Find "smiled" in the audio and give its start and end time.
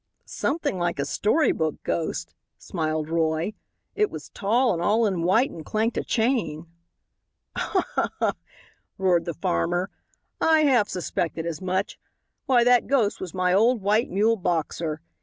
2.57-3.07